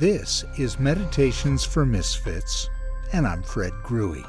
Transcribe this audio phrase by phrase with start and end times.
[0.00, 2.70] This is Meditations for Misfits,
[3.12, 4.24] and I'm Fred Grewe.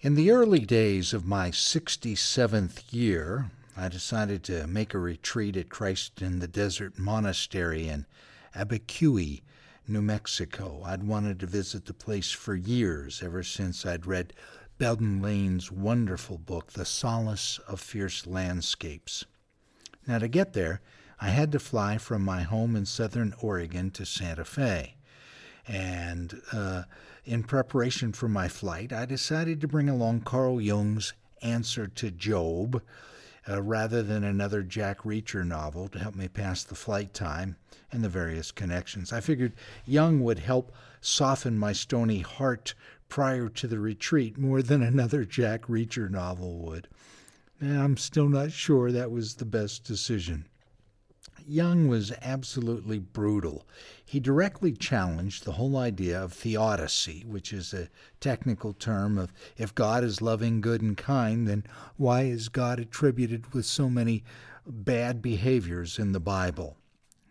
[0.00, 5.68] In the early days of my 67th year, I decided to make a retreat at
[5.68, 8.04] Christ in the Desert Monastery in
[8.52, 9.42] Abiquiu,
[9.86, 10.82] New Mexico.
[10.84, 14.32] I'd wanted to visit the place for years, ever since I'd read
[14.76, 19.24] Belden Lane's wonderful book, The Solace of Fierce Landscapes.
[20.08, 20.80] Now, to get there,
[21.20, 24.96] I had to fly from my home in southern Oregon to Santa Fe.
[25.66, 26.82] And uh,
[27.24, 31.12] in preparation for my flight, I decided to bring along Carl Jung's
[31.42, 32.82] Answer to Job.
[33.48, 37.54] Uh, rather than another Jack Reacher novel to help me pass the flight time
[37.92, 39.12] and the various connections.
[39.12, 39.52] I figured
[39.84, 42.74] Jung would help soften my stony heart
[43.08, 46.88] prior to the retreat more than another Jack Reacher novel would.
[47.60, 50.46] And I'm still not sure that was the best decision.
[51.48, 53.68] Jung was absolutely brutal.
[54.04, 59.72] He directly challenged the whole idea of theodicy, which is a technical term of if
[59.72, 61.62] God is loving, good, and kind, then
[61.96, 64.24] why is God attributed with so many
[64.66, 66.76] bad behaviors in the Bible?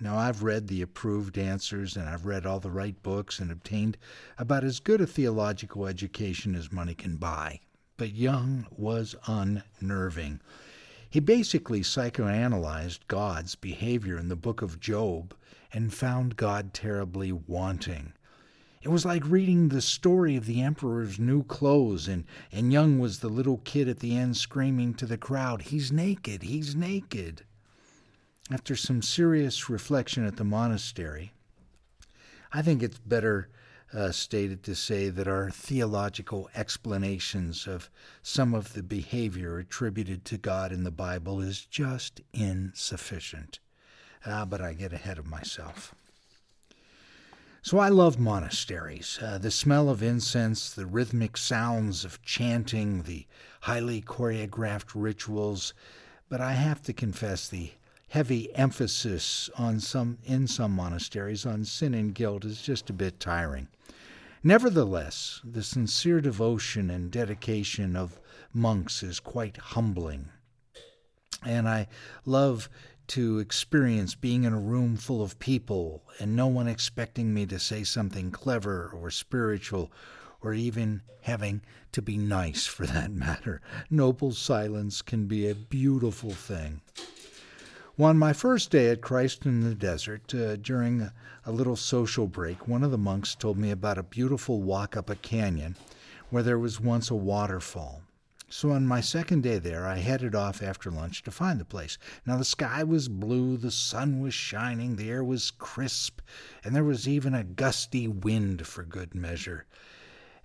[0.00, 3.96] Now, I've read the approved answers and I've read all the right books and obtained
[4.38, 7.60] about as good a theological education as money can buy.
[7.96, 10.40] But Jung was unnerving.
[11.10, 15.34] He basically psychoanalyzed God's behavior in the book of Job
[15.72, 18.12] and found God terribly wanting.
[18.80, 23.18] It was like reading the story of the emperor's new clothes, and, and Jung was
[23.18, 27.42] the little kid at the end screaming to the crowd, He's naked, he's naked.
[28.48, 31.32] After some serious reflection at the monastery,
[32.52, 33.48] I think it's better
[33.92, 37.90] uh, stated to say that our theological explanations of
[38.22, 43.58] some of the behavior attributed to God in the Bible is just insufficient.
[44.24, 45.94] Ah, but I get ahead of myself.
[47.62, 49.18] So I love monasteries.
[49.20, 53.26] Uh, the smell of incense, the rhythmic sounds of chanting, the
[53.62, 55.74] highly choreographed rituals,
[56.30, 57.72] but I have to confess the
[58.08, 63.20] heavy emphasis on some in some monasteries on sin and guilt is just a bit
[63.20, 63.68] tiring.
[64.42, 68.18] Nevertheless, the sincere devotion and dedication of
[68.54, 70.30] monks is quite humbling.
[71.44, 71.88] And I
[72.24, 72.70] love
[73.08, 77.58] to experience being in a room full of people and no one expecting me to
[77.58, 79.92] say something clever or spiritual
[80.40, 81.60] or even having
[81.92, 83.60] to be nice for that matter.
[83.90, 86.80] Noble silence can be a beautiful thing.
[88.00, 91.12] Well, on my first day at Christ in the Desert, uh, during a,
[91.44, 95.10] a little social break, one of the monks told me about a beautiful walk up
[95.10, 95.76] a canyon
[96.30, 98.00] where there was once a waterfall.
[98.48, 101.98] So on my second day there, I headed off after lunch to find the place.
[102.24, 106.22] Now the sky was blue, the sun was shining, the air was crisp,
[106.64, 109.66] and there was even a gusty wind for good measure.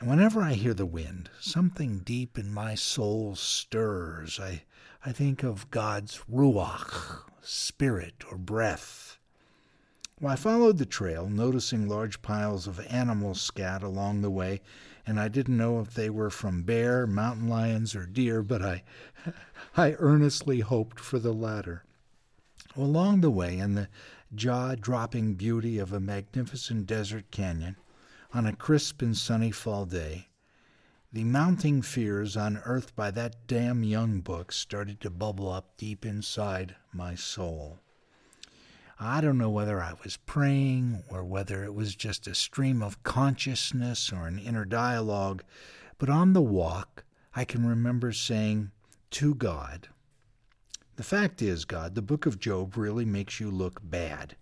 [0.00, 4.40] And whenever I hear the wind, something deep in my soul stirs.
[4.40, 4.64] I,
[5.06, 9.18] I think of God's ruach, spirit or breath.
[10.20, 14.60] Well, I followed the trail, noticing large piles of animal scat along the way,
[15.06, 18.82] and I didn't know if they were from bear, mountain lions, or deer, but I,
[19.76, 21.84] I earnestly hoped for the latter.
[22.76, 23.88] Along the way, in the
[24.34, 27.76] jaw dropping beauty of a magnificent desert canyon,
[28.32, 30.28] on a crisp and sunny fall day,
[31.14, 36.74] the mounting fears unearthed by that damn Jung book started to bubble up deep inside
[36.92, 37.78] my soul.
[38.98, 43.04] I don't know whether I was praying or whether it was just a stream of
[43.04, 45.44] consciousness or an inner dialogue,
[45.98, 48.72] but on the walk I can remember saying
[49.12, 49.90] to God,
[50.96, 54.34] The fact is, God, the book of Job really makes you look bad.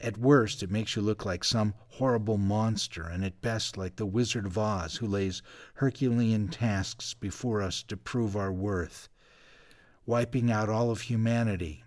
[0.00, 4.06] At worst, it makes you look like some horrible monster, and at best, like the
[4.06, 5.42] Wizard of Oz who lays
[5.74, 9.08] Herculean tasks before us to prove our worth,
[10.06, 11.82] wiping out all of humanity,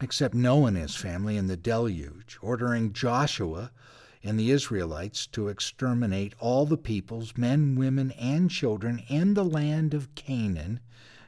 [0.00, 3.70] except Noah and his family in the deluge, ordering Joshua
[4.22, 9.92] and the Israelites to exterminate all the peoples, men, women, and children, in the land
[9.92, 10.80] of Canaan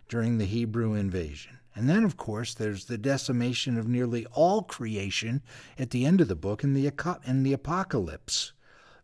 [0.08, 1.58] during the Hebrew invasion.
[1.74, 5.42] And then, of course, there's the decimation of nearly all creation
[5.78, 6.90] at the end of the book in the,
[7.26, 8.52] in the apocalypse.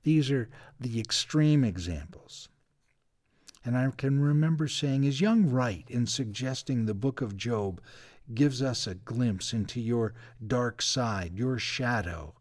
[0.04, 0.48] These are
[0.80, 2.48] the extreme examples.
[3.64, 7.80] And I can remember saying, is Jung right in suggesting the book of Job
[8.34, 10.14] gives us a glimpse into your
[10.44, 12.34] dark side, your shadow,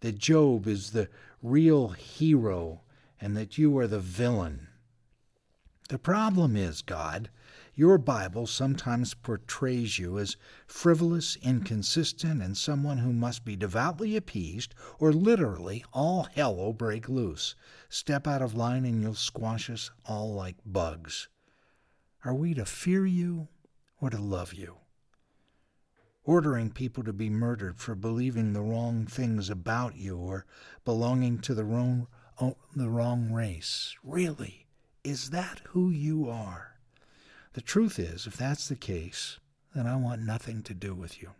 [0.00, 1.08] that Job is the
[1.42, 2.82] real hero
[3.20, 4.68] and that you are the villain?
[5.88, 7.30] The problem is, God,
[7.80, 10.36] Your Bible sometimes portrays you as
[10.66, 17.08] frivolous, inconsistent, and someone who must be devoutly appeased, or literally all hell will break
[17.08, 17.54] loose.
[17.88, 21.28] Step out of line and you'll squash us all like bugs.
[22.22, 23.48] Are we to fear you
[23.98, 24.76] or to love you?
[26.22, 30.44] Ordering people to be murdered for believing the wrong things about you or
[30.84, 32.08] belonging to the wrong,
[32.42, 33.96] oh, the wrong race.
[34.04, 34.66] Really?
[35.02, 36.69] Is that who you are?
[37.52, 39.38] The truth is, if that's the case,
[39.74, 41.30] then I want nothing to do with you.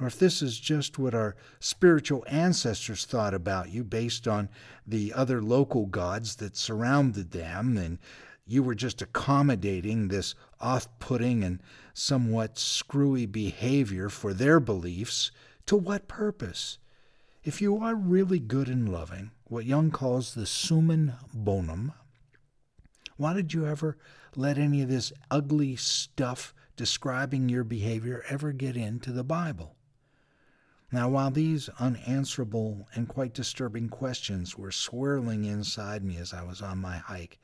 [0.00, 4.48] Or if this is just what our spiritual ancestors thought about you based on
[4.86, 7.98] the other local gods that surrounded them, and
[8.46, 11.62] you were just accommodating this off putting and
[11.94, 15.30] somewhat screwy behavior for their beliefs,
[15.66, 16.78] to what purpose?
[17.44, 21.92] If you are really good and loving, what Jung calls the summum bonum,
[23.16, 23.98] why did you ever
[24.36, 29.76] let any of this ugly stuff describing your behavior ever get into the Bible?
[30.90, 36.60] Now, while these unanswerable and quite disturbing questions were swirling inside me as I was
[36.60, 37.38] on my hike,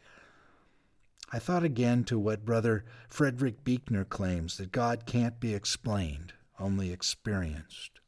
[1.32, 6.90] I thought again to what Brother Frederick Buechner claims that God can't be explained, only
[6.90, 8.00] experienced.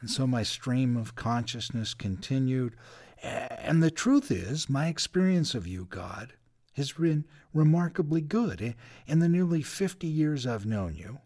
[0.00, 2.76] And so my stream of consciousness continued.
[3.22, 6.34] And the truth is, my experience of you, God,
[6.78, 8.62] has been remarkably good.
[8.62, 8.72] Eh?
[9.06, 11.18] In the nearly 50 years I've known you,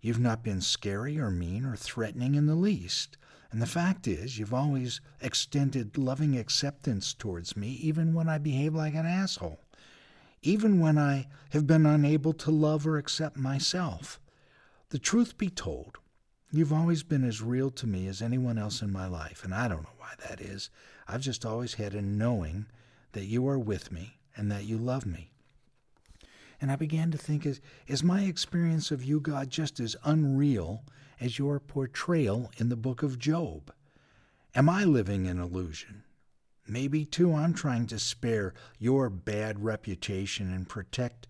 [0.00, 3.18] you've not been scary or mean or threatening in the least.
[3.50, 8.74] And the fact is, you've always extended loving acceptance towards me, even when I behave
[8.74, 9.60] like an asshole,
[10.42, 14.20] even when I have been unable to love or accept myself.
[14.90, 15.96] The truth be told,
[16.52, 19.66] you've always been as real to me as anyone else in my life, and I
[19.66, 20.70] don't know why that is.
[21.06, 22.66] I've just always had a knowing
[23.12, 25.32] that you are with me and that you love me.
[26.60, 30.84] And I began to think, is, is my experience of you, God, just as unreal
[31.20, 33.72] as your portrayal in the book of Job?
[34.54, 36.04] Am I living in illusion?
[36.66, 41.28] Maybe, too, I'm trying to spare your bad reputation and protect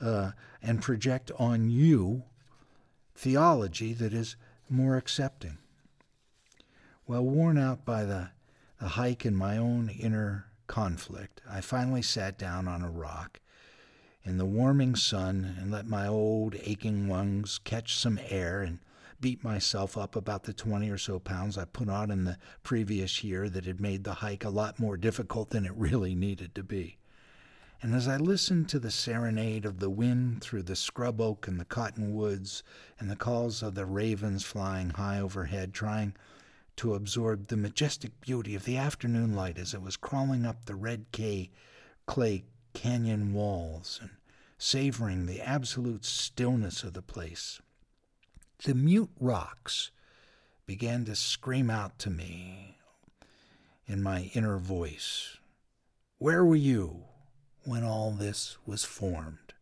[0.00, 0.32] uh,
[0.62, 2.24] and project on you
[3.14, 4.36] theology that is
[4.68, 5.58] more accepting.
[7.06, 8.30] Well, worn out by the,
[8.80, 13.40] the hike in my own inner conflict, I finally sat down on a rock
[14.24, 18.80] in the warming sun and let my old aching lungs catch some air and
[19.20, 23.22] beat myself up about the 20 or so pounds I put on in the previous
[23.24, 26.62] year that had made the hike a lot more difficult than it really needed to
[26.62, 26.98] be.
[27.82, 31.60] And as I listened to the serenade of the wind through the scrub oak and
[31.60, 32.62] the cottonwoods
[32.98, 36.14] and the calls of the ravens flying high overhead, trying
[36.76, 40.74] to absorb the majestic beauty of the afternoon light as it was crawling up the
[40.74, 42.44] red clay,
[42.74, 44.10] canyon walls and
[44.58, 47.60] savoring the absolute stillness of the place.
[48.64, 49.90] The mute rocks
[50.66, 52.78] began to scream out to me
[53.86, 55.38] in my inner voice
[56.18, 57.04] Where were you
[57.64, 59.54] when all this was formed?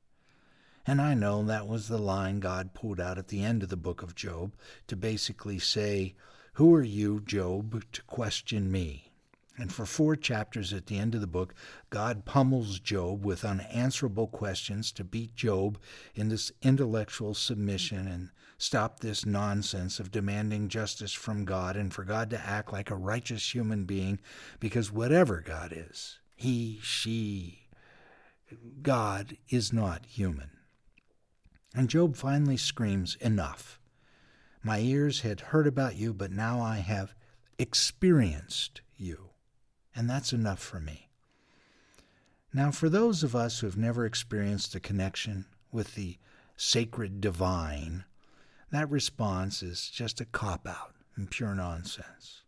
[0.86, 3.76] And I know that was the line God pulled out at the end of the
[3.76, 4.52] book of Job
[4.86, 6.14] to basically say,
[6.54, 9.12] who are you, Job, to question me?
[9.56, 11.54] And for four chapters at the end of the book,
[11.90, 15.78] God pummels Job with unanswerable questions to beat Job
[16.14, 22.04] in this intellectual submission and stop this nonsense of demanding justice from God and for
[22.04, 24.20] God to act like a righteous human being
[24.58, 27.68] because whatever God is, he, she,
[28.82, 30.50] God is not human.
[31.74, 33.80] And Job finally screams, Enough.
[34.66, 37.14] My ears had heard about you, but now I have
[37.58, 39.28] experienced you.
[39.94, 41.10] And that's enough for me.
[42.52, 46.16] Now, for those of us who have never experienced a connection with the
[46.56, 48.04] sacred divine,
[48.70, 52.43] that response is just a cop out and pure nonsense.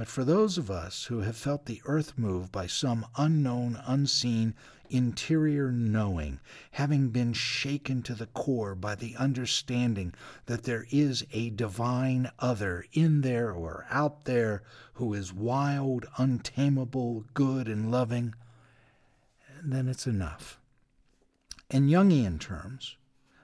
[0.00, 4.54] But for those of us who have felt the earth move by some unknown, unseen,
[4.88, 6.40] interior knowing,
[6.70, 10.14] having been shaken to the core by the understanding
[10.46, 14.62] that there is a divine other in there or out there
[14.94, 18.34] who is wild, untamable, good, and loving,
[19.62, 20.58] then it's enough.
[21.68, 22.96] In Jungian terms,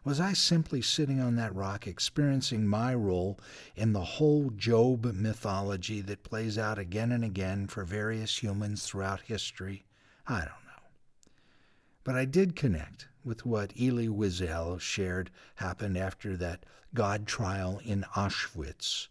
[0.06, 3.40] was I simply sitting on that rock experiencing my role
[3.74, 9.22] in the whole Job mythology that plays out again and again for various humans throughout
[9.22, 9.84] history?
[10.28, 11.32] I don't know.
[12.04, 18.04] But I did connect with what Elie Wiesel shared happened after that God trial in
[18.14, 19.08] Auschwitz,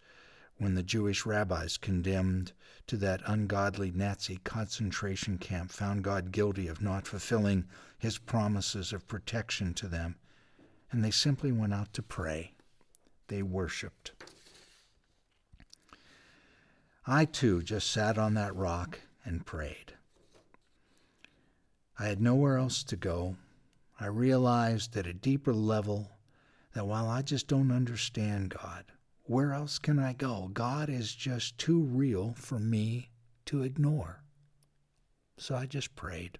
[0.59, 2.53] when the Jewish rabbis condemned
[2.87, 7.67] to that ungodly Nazi concentration camp found God guilty of not fulfilling
[7.99, 10.15] his promises of protection to them,
[10.95, 12.53] and they simply went out to pray.
[13.27, 14.13] They worshiped.
[17.05, 19.91] I too just sat on that rock and prayed.
[21.99, 23.35] I had nowhere else to go.
[23.99, 26.11] I realized at a deeper level
[26.73, 28.85] that while I just don't understand God,
[29.23, 30.49] where else can I go?
[30.53, 33.09] God is just too real for me
[33.47, 34.23] to ignore.
[35.37, 36.39] So I just prayed.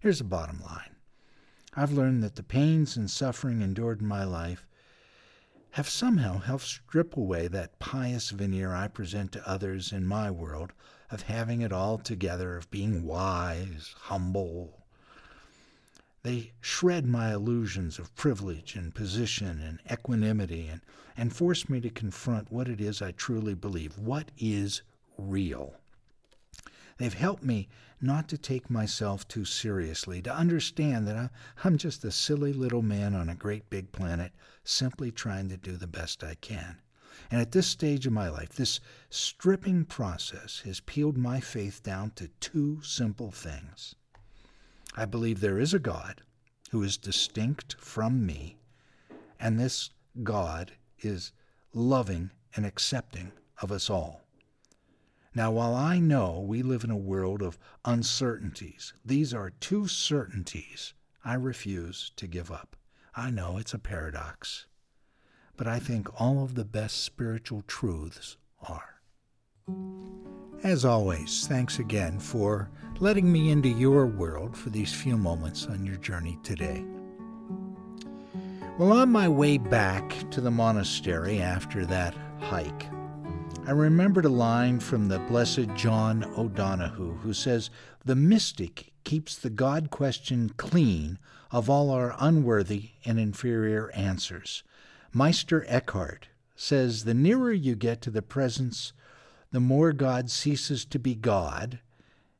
[0.00, 0.93] Here's the bottom line
[1.76, 4.66] I've learned that the pains and suffering endured in my life
[5.72, 10.72] have somehow helped strip away that pious veneer I present to others in my world
[11.10, 14.84] of having it all together, of being wise, humble,
[16.24, 20.80] they shred my illusions of privilege and position and equanimity and,
[21.18, 23.98] and force me to confront what it is I truly believe.
[23.98, 24.80] What is
[25.18, 25.74] real?
[26.96, 27.68] They've helped me
[28.00, 31.30] not to take myself too seriously, to understand that
[31.64, 34.32] I'm just a silly little man on a great big planet,
[34.62, 36.78] simply trying to do the best I can.
[37.30, 42.10] And at this stage of my life, this stripping process has peeled my faith down
[42.16, 43.94] to two simple things
[44.96, 46.20] I believe there is a God
[46.70, 48.56] who is distinct from me,
[49.40, 49.90] and this
[50.22, 51.32] God is
[51.72, 54.23] loving and accepting of us all.
[55.36, 60.94] Now, while I know we live in a world of uncertainties, these are two certainties
[61.24, 62.76] I refuse to give up.
[63.16, 64.66] I know it's a paradox,
[65.56, 69.00] but I think all of the best spiritual truths are.
[70.62, 75.84] As always, thanks again for letting me into your world for these few moments on
[75.84, 76.84] your journey today.
[78.78, 82.86] Well, on my way back to the monastery after that hike,
[83.66, 87.70] I remembered a line from the Blessed John O'Donohue who says,
[88.04, 91.18] The mystic keeps the God question clean
[91.50, 94.64] of all our unworthy and inferior answers.
[95.14, 98.92] Meister Eckhart says, The nearer you get to the presence
[99.50, 101.80] the more God ceases to be God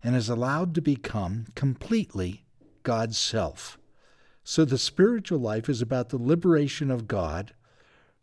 [0.03, 2.45] and is allowed to become completely
[2.83, 3.79] God's self.
[4.43, 7.55] So the spiritual life is about the liberation of God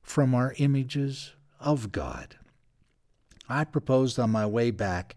[0.04, 2.36] from our images of God.
[3.52, 5.16] I proposed on my way back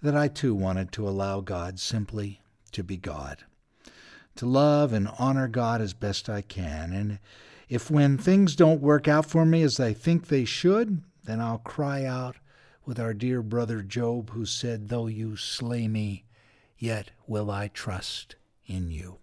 [0.00, 2.40] that I too wanted to allow God simply
[2.72, 3.44] to be God,
[4.36, 6.92] to love and honor God as best I can.
[6.92, 7.18] And
[7.68, 11.58] if when things don't work out for me as I think they should, then I'll
[11.58, 12.36] cry out,
[12.84, 16.24] with our dear brother Job, who said, Though you slay me,
[16.78, 19.18] yet will I trust in you.